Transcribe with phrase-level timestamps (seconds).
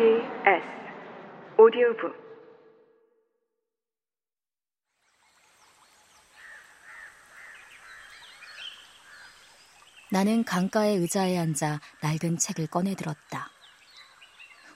[0.00, 2.14] S 오디오북
[10.12, 13.50] 나는 강가의 의자에 앉아 낡은 책을 꺼내 들었다.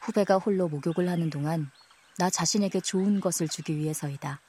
[0.00, 1.70] 후배가 홀로 목욕을 하는 동안
[2.18, 4.40] 나 자신에게 좋은 것을 주기 위해서이다.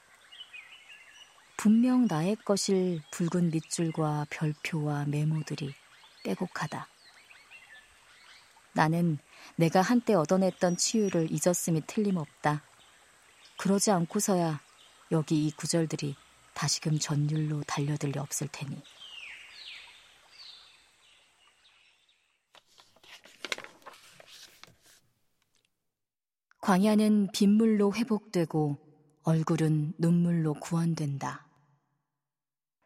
[1.56, 5.72] 분명 나의 것일 붉은 밑줄과 별표와 메모들이
[6.24, 6.93] 빼곡하다.
[8.74, 9.18] 나는
[9.56, 12.62] 내가 한때 얻어냈던 치유를 잊었음이 틀림없다.
[13.56, 14.60] 그러지 않고서야
[15.12, 16.16] 여기 이 구절들이
[16.54, 18.82] 다시금 전율로 달려들 리 없을 테니.
[26.60, 28.78] 광야는 빗물로 회복되고
[29.22, 31.46] 얼굴은 눈물로 구원된다.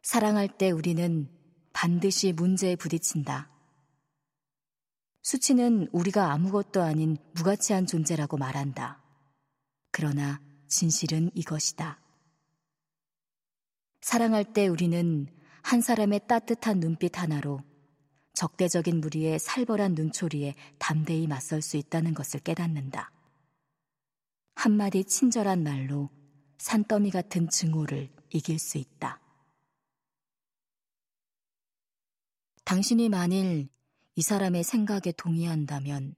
[0.02, 1.30] 사랑할 때 우리는
[1.72, 3.57] 반드시 문제에 부딪힌다.
[5.28, 9.02] 수치는 우리가 아무것도 아닌 무가치한 존재라고 말한다.
[9.90, 12.00] 그러나 진실은 이것이다.
[14.00, 15.26] 사랑할 때 우리는
[15.60, 17.60] 한 사람의 따뜻한 눈빛 하나로
[18.32, 23.12] 적대적인 무리의 살벌한 눈초리에 담대히 맞설 수 있다는 것을 깨닫는다.
[24.54, 26.08] 한마디 친절한 말로
[26.56, 29.20] 산더미 같은 증오를 이길 수 있다.
[32.64, 33.68] 당신이 만일
[34.18, 36.16] 이 사람의 생각에 동의한다면,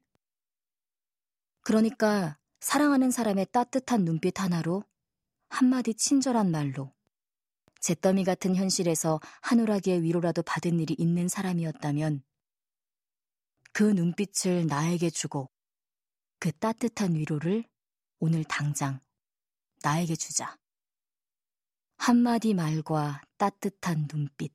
[1.61, 4.85] 그러니까 사랑하는 사람의 따뜻한 눈빛 하나로
[5.51, 6.95] 한마디 친절한 말로
[7.81, 12.23] 잿더미 같은 현실에서 한우라기의 위로라도 받은 일이 있는 사람이었다면
[13.73, 15.51] 그 눈빛을 나에게 주고
[16.39, 17.65] 그 따뜻한 위로를
[18.19, 19.01] 오늘 당장
[19.83, 20.57] 나에게 주자.
[21.99, 24.55] 한마디 말과 따뜻한 눈빛.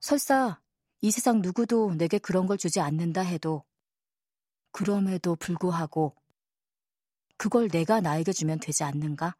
[0.00, 0.62] 설사
[1.04, 3.62] 이 세상 누구도 내게 그런 걸 주지 않는다 해도
[4.72, 6.16] 그럼에도 불구하고
[7.36, 9.36] 그걸 내가 나에게 주면 되지 않는가?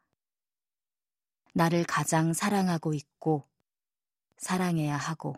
[1.55, 3.49] 나를 가장 사랑하고 있고
[4.37, 5.33] 사랑해야 하고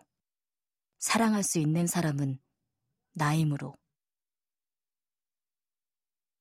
[0.98, 2.38] 사랑할 수 있는 사람은
[3.14, 3.74] 나이므로.